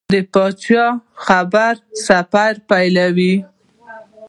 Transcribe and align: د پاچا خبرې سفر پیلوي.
د 0.13 0.15
پاچا 0.33 0.85
خبرې 1.25 1.79
سفر 2.05 2.51
پیلوي. 2.69 3.35